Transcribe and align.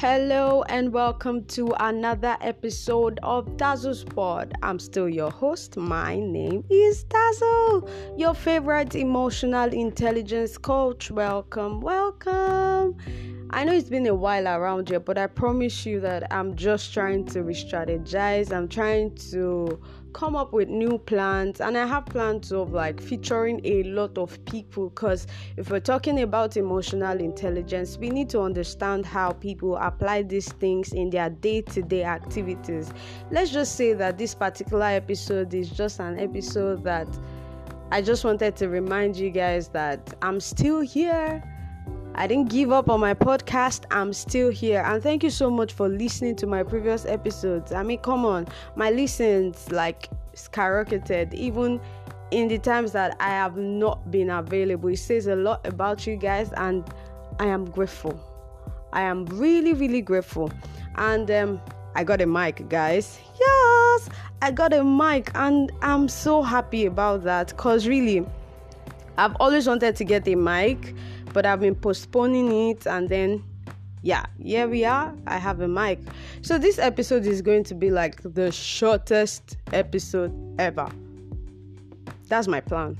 Hello 0.00 0.62
and 0.68 0.92
welcome 0.92 1.44
to 1.46 1.74
another 1.80 2.36
episode 2.40 3.18
of 3.24 3.56
Dazzle's 3.56 4.04
Pod. 4.04 4.54
I'm 4.62 4.78
still 4.78 5.08
your 5.08 5.32
host. 5.32 5.76
My 5.76 6.14
name 6.20 6.62
is 6.70 7.02
Dazzle, 7.02 7.90
your 8.16 8.32
favorite 8.32 8.94
emotional 8.94 9.72
intelligence 9.72 10.56
coach. 10.56 11.10
Welcome, 11.10 11.80
welcome. 11.80 12.96
I 13.50 13.64
know 13.64 13.72
it's 13.72 13.88
been 13.88 14.06
a 14.06 14.14
while 14.14 14.46
around 14.46 14.90
here, 14.90 15.00
but 15.00 15.16
I 15.16 15.26
promise 15.26 15.86
you 15.86 16.00
that 16.00 16.30
I'm 16.30 16.54
just 16.54 16.92
trying 16.92 17.24
to 17.26 17.42
re 17.42 17.54
strategize. 17.54 18.52
I'm 18.52 18.68
trying 18.68 19.14
to 19.30 19.80
come 20.12 20.36
up 20.36 20.52
with 20.52 20.68
new 20.68 20.98
plans, 20.98 21.62
and 21.62 21.78
I 21.78 21.86
have 21.86 22.04
plans 22.04 22.52
of 22.52 22.72
like 22.72 23.00
featuring 23.00 23.62
a 23.64 23.84
lot 23.84 24.18
of 24.18 24.44
people 24.44 24.90
because 24.90 25.26
if 25.56 25.70
we're 25.70 25.80
talking 25.80 26.20
about 26.20 26.58
emotional 26.58 27.18
intelligence, 27.18 27.96
we 27.96 28.10
need 28.10 28.28
to 28.30 28.40
understand 28.40 29.06
how 29.06 29.32
people 29.32 29.76
apply 29.76 30.24
these 30.24 30.52
things 30.52 30.92
in 30.92 31.08
their 31.08 31.30
day 31.30 31.62
to 31.62 31.80
day 31.80 32.04
activities. 32.04 32.92
Let's 33.30 33.50
just 33.50 33.76
say 33.76 33.94
that 33.94 34.18
this 34.18 34.34
particular 34.34 34.86
episode 34.86 35.54
is 35.54 35.70
just 35.70 36.00
an 36.00 36.18
episode 36.20 36.84
that 36.84 37.08
I 37.90 38.02
just 38.02 38.26
wanted 38.26 38.56
to 38.56 38.68
remind 38.68 39.16
you 39.16 39.30
guys 39.30 39.68
that 39.68 40.12
I'm 40.20 40.38
still 40.38 40.80
here 40.80 41.42
I 42.18 42.26
didn't 42.26 42.48
give 42.48 42.72
up 42.72 42.90
on 42.90 42.98
my 42.98 43.14
podcast. 43.14 43.84
I'm 43.92 44.12
still 44.12 44.50
here. 44.50 44.82
And 44.84 45.00
thank 45.00 45.22
you 45.22 45.30
so 45.30 45.48
much 45.48 45.72
for 45.72 45.88
listening 45.88 46.34
to 46.36 46.48
my 46.48 46.64
previous 46.64 47.06
episodes. 47.06 47.70
I 47.70 47.84
mean, 47.84 47.98
come 47.98 48.24
on. 48.24 48.48
My 48.74 48.90
listens 48.90 49.70
like 49.70 50.08
skyrocketed 50.34 51.32
even 51.32 51.80
in 52.32 52.48
the 52.48 52.58
times 52.58 52.90
that 52.90 53.16
I 53.20 53.28
have 53.28 53.56
not 53.56 54.10
been 54.10 54.30
available. 54.30 54.88
It 54.88 54.96
says 54.96 55.28
a 55.28 55.36
lot 55.36 55.64
about 55.64 56.08
you 56.08 56.16
guys 56.16 56.50
and 56.56 56.84
I 57.38 57.46
am 57.46 57.66
grateful. 57.66 58.18
I 58.92 59.02
am 59.02 59.24
really 59.26 59.72
really 59.72 60.00
grateful. 60.00 60.50
And 60.96 61.30
um 61.30 61.60
I 61.94 62.02
got 62.02 62.20
a 62.20 62.26
mic, 62.26 62.68
guys. 62.68 63.20
Yes, 63.38 64.08
I 64.42 64.50
got 64.50 64.72
a 64.72 64.82
mic 64.82 65.30
and 65.36 65.70
I'm 65.82 66.08
so 66.08 66.42
happy 66.42 66.86
about 66.86 67.22
that 67.22 67.56
cuz 67.56 67.86
really 67.86 68.26
I've 69.16 69.36
always 69.36 69.68
wanted 69.68 69.94
to 69.94 70.04
get 70.04 70.26
a 70.26 70.34
mic 70.34 70.94
but 71.32 71.46
I've 71.46 71.60
been 71.60 71.74
postponing 71.74 72.70
it 72.70 72.86
and 72.86 73.08
then 73.08 73.42
yeah, 74.02 74.24
here 74.42 74.68
we 74.68 74.84
are. 74.84 75.14
I 75.26 75.38
have 75.38 75.60
a 75.60 75.68
mic. 75.68 75.98
So 76.42 76.56
this 76.56 76.78
episode 76.78 77.26
is 77.26 77.42
going 77.42 77.64
to 77.64 77.74
be 77.74 77.90
like 77.90 78.22
the 78.22 78.52
shortest 78.52 79.56
episode 79.72 80.32
ever. 80.58 80.88
That's 82.28 82.46
my 82.46 82.60
plan. 82.60 82.96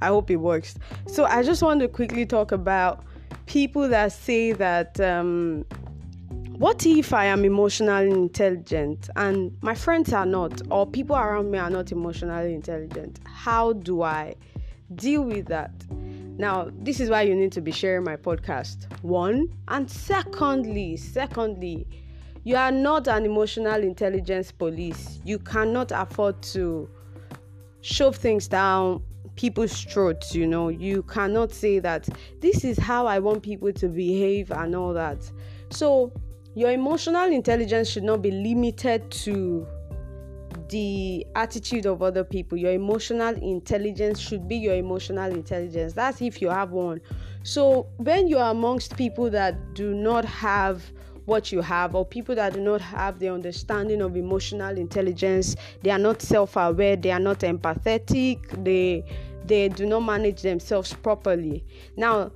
I 0.00 0.08
hope 0.08 0.30
it 0.30 0.36
works. 0.36 0.74
So 1.06 1.24
I 1.24 1.42
just 1.42 1.62
want 1.62 1.80
to 1.80 1.88
quickly 1.88 2.26
talk 2.26 2.50
about 2.50 3.04
people 3.46 3.88
that 3.88 4.12
say 4.12 4.52
that 4.52 4.98
um, 5.00 5.64
what 6.58 6.84
if 6.86 7.12
I 7.12 7.26
am 7.26 7.44
emotionally 7.44 8.10
intelligent 8.10 9.08
and 9.16 9.56
my 9.62 9.74
friends 9.74 10.12
are 10.12 10.26
not, 10.26 10.60
or 10.70 10.86
people 10.86 11.16
around 11.16 11.50
me 11.50 11.58
are 11.58 11.70
not 11.70 11.92
emotionally 11.92 12.54
intelligent? 12.54 13.20
How 13.24 13.74
do 13.74 14.02
I 14.02 14.34
deal 14.94 15.22
with 15.22 15.46
that? 15.46 15.70
Now, 16.38 16.70
this 16.78 17.00
is 17.00 17.10
why 17.10 17.22
you 17.22 17.34
need 17.34 17.52
to 17.52 17.60
be 17.60 17.72
sharing 17.72 18.04
my 18.04 18.16
podcast. 18.16 18.90
One, 19.02 19.48
and 19.68 19.90
secondly, 19.90 20.96
secondly, 20.96 21.86
you 22.44 22.56
are 22.56 22.72
not 22.72 23.06
an 23.06 23.24
emotional 23.24 23.82
intelligence 23.82 24.50
police. 24.50 25.20
You 25.24 25.38
cannot 25.38 25.92
afford 25.92 26.42
to 26.54 26.88
shove 27.82 28.16
things 28.16 28.48
down 28.48 29.02
people's 29.36 29.84
throats, 29.84 30.34
you 30.34 30.46
know. 30.46 30.68
You 30.68 31.02
cannot 31.04 31.52
say 31.52 31.78
that 31.78 32.08
this 32.40 32.64
is 32.64 32.78
how 32.78 33.06
I 33.06 33.18
want 33.18 33.42
people 33.42 33.72
to 33.72 33.88
behave 33.88 34.50
and 34.50 34.74
all 34.74 34.92
that. 34.94 35.18
So, 35.70 36.12
your 36.54 36.70
emotional 36.70 37.32
intelligence 37.32 37.88
should 37.88 38.04
not 38.04 38.20
be 38.20 38.30
limited 38.30 39.10
to 39.10 39.66
the 40.72 41.26
attitude 41.36 41.86
of 41.86 42.02
other 42.02 42.24
people. 42.24 42.56
Your 42.58 42.72
emotional 42.72 43.34
intelligence 43.34 44.18
should 44.18 44.48
be 44.48 44.56
your 44.56 44.74
emotional 44.74 45.30
intelligence. 45.30 45.92
That's 45.92 46.22
if 46.22 46.40
you 46.40 46.48
have 46.48 46.70
one. 46.70 47.00
So 47.42 47.86
when 47.98 48.26
you 48.26 48.38
are 48.38 48.50
amongst 48.50 48.96
people 48.96 49.28
that 49.30 49.74
do 49.74 49.94
not 49.94 50.24
have 50.24 50.82
what 51.26 51.52
you 51.52 51.60
have, 51.60 51.94
or 51.94 52.04
people 52.04 52.34
that 52.34 52.54
do 52.54 52.60
not 52.60 52.80
have 52.80 53.18
the 53.18 53.28
understanding 53.28 54.00
of 54.02 54.16
emotional 54.16 54.76
intelligence, 54.76 55.54
they 55.82 55.90
are 55.90 55.98
not 55.98 56.20
self-aware, 56.22 56.96
they 56.96 57.12
are 57.12 57.20
not 57.20 57.40
empathetic, 57.40 58.64
they 58.64 59.04
they 59.44 59.68
do 59.68 59.86
not 59.86 60.00
manage 60.00 60.42
themselves 60.42 60.92
properly. 60.94 61.64
Now 61.96 62.32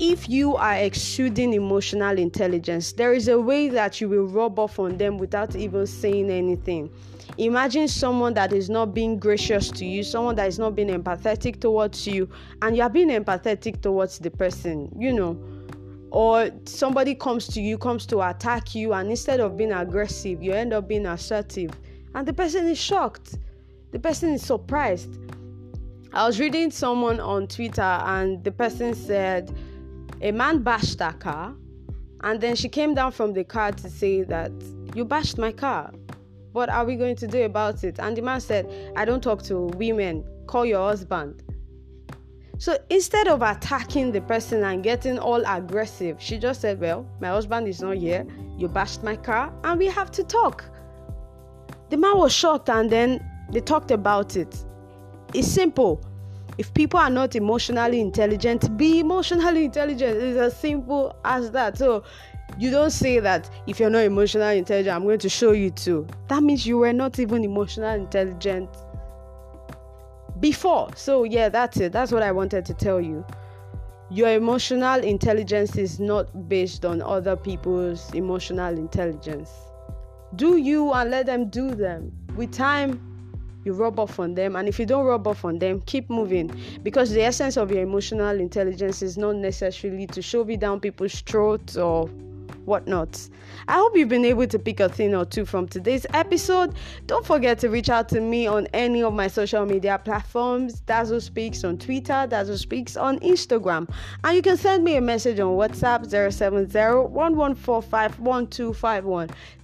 if 0.00 0.30
you 0.30 0.56
are 0.56 0.76
exuding 0.76 1.52
emotional 1.52 2.18
intelligence, 2.18 2.92
there 2.92 3.12
is 3.12 3.28
a 3.28 3.38
way 3.38 3.68
that 3.68 4.00
you 4.00 4.08
will 4.08 4.26
rub 4.26 4.58
off 4.58 4.78
on 4.78 4.96
them 4.96 5.18
without 5.18 5.54
even 5.54 5.86
saying 5.86 6.30
anything. 6.30 6.90
Imagine 7.36 7.86
someone 7.86 8.32
that 8.32 8.54
is 8.54 8.70
not 8.70 8.94
being 8.94 9.18
gracious 9.18 9.70
to 9.70 9.84
you, 9.84 10.02
someone 10.02 10.34
that 10.36 10.48
is 10.48 10.58
not 10.58 10.74
being 10.74 10.88
empathetic 10.88 11.60
towards 11.60 12.06
you, 12.06 12.30
and 12.62 12.74
you 12.74 12.82
are 12.82 12.88
being 12.88 13.10
empathetic 13.10 13.82
towards 13.82 14.18
the 14.18 14.30
person, 14.30 14.90
you 14.98 15.12
know. 15.12 15.38
Or 16.10 16.50
somebody 16.64 17.14
comes 17.14 17.46
to 17.48 17.60
you, 17.60 17.76
comes 17.76 18.06
to 18.06 18.22
attack 18.22 18.74
you, 18.74 18.94
and 18.94 19.10
instead 19.10 19.38
of 19.38 19.58
being 19.58 19.72
aggressive, 19.72 20.42
you 20.42 20.54
end 20.54 20.72
up 20.72 20.88
being 20.88 21.04
assertive, 21.04 21.72
and 22.14 22.26
the 22.26 22.32
person 22.32 22.66
is 22.66 22.78
shocked. 22.78 23.36
The 23.90 23.98
person 23.98 24.30
is 24.30 24.42
surprised. 24.42 25.18
I 26.14 26.26
was 26.26 26.40
reading 26.40 26.70
someone 26.70 27.20
on 27.20 27.48
Twitter, 27.48 27.82
and 27.82 28.42
the 28.42 28.50
person 28.50 28.94
said, 28.94 29.54
A 30.20 30.32
man 30.32 30.62
bashed 30.62 31.00
her 31.00 31.12
car, 31.12 31.54
and 32.22 32.40
then 32.40 32.54
she 32.56 32.68
came 32.68 32.94
down 32.94 33.12
from 33.12 33.32
the 33.32 33.44
car 33.44 33.72
to 33.72 33.88
say 33.88 34.22
that 34.24 34.52
you 34.94 35.04
bashed 35.04 35.38
my 35.38 35.52
car 35.52 35.92
what 36.52 36.68
are 36.68 36.84
we 36.84 36.96
going 36.96 37.16
to 37.16 37.26
do 37.26 37.42
about 37.44 37.84
it? 37.84 37.98
And 37.98 38.16
the 38.16 38.22
man 38.22 38.40
said, 38.40 38.92
I 38.96 39.04
don't 39.04 39.22
talk 39.22 39.42
to 39.44 39.66
women. 39.76 40.24
Call 40.46 40.64
your 40.64 40.88
husband. 40.88 41.42
So 42.58 42.76
instead 42.90 43.28
of 43.28 43.40
attacking 43.40 44.12
the 44.12 44.20
person 44.20 44.64
and 44.64 44.82
getting 44.82 45.18
all 45.18 45.42
aggressive, 45.46 46.16
she 46.20 46.38
just 46.38 46.60
said, 46.60 46.80
Well, 46.80 47.06
my 47.20 47.28
husband 47.28 47.68
is 47.68 47.80
not 47.80 47.96
here. 47.96 48.26
You 48.58 48.68
bashed 48.68 49.02
my 49.02 49.16
car, 49.16 49.52
and 49.64 49.78
we 49.78 49.86
have 49.86 50.10
to 50.12 50.24
talk. 50.24 50.64
The 51.88 51.96
man 51.96 52.18
was 52.18 52.32
shocked, 52.32 52.68
and 52.68 52.90
then 52.90 53.24
they 53.50 53.60
talked 53.60 53.90
about 53.90 54.36
it. 54.36 54.64
It's 55.32 55.48
simple. 55.48 56.04
If 56.60 56.74
people 56.74 57.00
are 57.00 57.08
not 57.08 57.36
emotionally 57.36 58.02
intelligent, 58.02 58.76
be 58.76 59.00
emotionally 59.00 59.64
intelligent. 59.64 60.18
It's 60.18 60.38
as 60.38 60.54
simple 60.54 61.16
as 61.24 61.52
that. 61.52 61.78
So 61.78 62.04
you 62.58 62.70
don't 62.70 62.90
say 62.90 63.18
that 63.18 63.48
if 63.66 63.80
you're 63.80 63.88
not 63.88 64.04
emotionally 64.04 64.58
intelligent, 64.58 64.94
I'm 64.94 65.04
going 65.04 65.20
to 65.20 65.30
show 65.30 65.52
you 65.52 65.70
too. 65.70 66.06
That 66.28 66.42
means 66.42 66.66
you 66.66 66.76
were 66.76 66.92
not 66.92 67.18
even 67.18 67.44
emotionally 67.44 68.00
intelligent 68.00 68.68
before. 70.38 70.90
So, 70.96 71.24
yeah, 71.24 71.48
that's 71.48 71.78
it. 71.78 71.92
That's 71.92 72.12
what 72.12 72.22
I 72.22 72.30
wanted 72.30 72.66
to 72.66 72.74
tell 72.74 73.00
you. 73.00 73.24
Your 74.10 74.28
emotional 74.28 75.00
intelligence 75.00 75.76
is 75.76 75.98
not 75.98 76.46
based 76.46 76.84
on 76.84 77.00
other 77.00 77.36
people's 77.36 78.12
emotional 78.12 78.76
intelligence. 78.76 79.48
Do 80.36 80.58
you 80.58 80.92
and 80.92 81.10
let 81.10 81.24
them 81.24 81.48
do 81.48 81.74
them. 81.74 82.12
With 82.36 82.52
time, 82.52 83.09
you 83.64 83.72
rub 83.72 83.98
off 83.98 84.18
on 84.18 84.34
them, 84.34 84.56
and 84.56 84.68
if 84.68 84.78
you 84.78 84.86
don't 84.86 85.06
rub 85.06 85.26
off 85.26 85.44
on 85.44 85.58
them, 85.58 85.82
keep 85.86 86.08
moving. 86.08 86.50
Because 86.82 87.10
the 87.10 87.22
essence 87.22 87.56
of 87.56 87.70
your 87.70 87.82
emotional 87.82 88.38
intelligence 88.40 89.02
is 89.02 89.18
not 89.18 89.36
necessarily 89.36 90.06
to 90.08 90.22
shove 90.22 90.50
it 90.50 90.60
down 90.60 90.80
people's 90.80 91.20
throats 91.20 91.76
or 91.76 92.08
whatnot. 92.64 93.28
I 93.68 93.74
hope 93.74 93.96
you've 93.96 94.08
been 94.08 94.24
able 94.24 94.46
to 94.46 94.58
pick 94.58 94.80
a 94.80 94.88
thing 94.88 95.14
or 95.14 95.24
two 95.24 95.44
from 95.44 95.68
today's 95.68 96.06
episode. 96.14 96.74
Don't 97.06 97.24
forget 97.24 97.58
to 97.60 97.68
reach 97.68 97.88
out 97.88 98.08
to 98.10 98.20
me 98.20 98.46
on 98.46 98.66
any 98.72 99.02
of 99.02 99.12
my 99.12 99.28
social 99.28 99.64
media 99.66 100.00
platforms 100.02 100.80
Dazzle 100.80 101.20
Speaks 101.20 101.64
on 101.64 101.78
Twitter, 101.78 102.26
Dazzle 102.28 102.58
Speaks 102.58 102.96
on 102.96 103.18
Instagram. 103.20 103.88
And 104.24 104.36
you 104.36 104.42
can 104.42 104.56
send 104.56 104.84
me 104.84 104.96
a 104.96 105.00
message 105.00 105.40
on 105.40 105.56
WhatsApp 105.56 106.08
070 106.08 106.70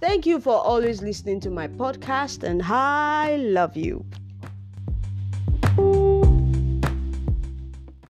Thank 0.00 0.26
you 0.26 0.40
for 0.40 0.54
always 0.54 1.02
listening 1.02 1.40
to 1.40 1.50
my 1.50 1.68
podcast, 1.68 2.42
and 2.42 2.62
I 2.62 3.36
love 3.36 3.76
you. 3.76 4.04